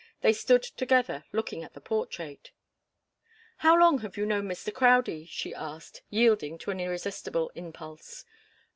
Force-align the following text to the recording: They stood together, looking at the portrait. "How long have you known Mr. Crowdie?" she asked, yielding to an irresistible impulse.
They 0.21 0.33
stood 0.33 0.63
together, 0.63 1.25
looking 1.31 1.61
at 1.63 1.75
the 1.75 1.79
portrait. 1.79 2.49
"How 3.57 3.77
long 3.77 3.99
have 3.99 4.17
you 4.17 4.25
known 4.25 4.47
Mr. 4.47 4.73
Crowdie?" 4.73 5.27
she 5.27 5.53
asked, 5.53 6.01
yielding 6.09 6.57
to 6.57 6.71
an 6.71 6.79
irresistible 6.79 7.51
impulse. 7.53 8.25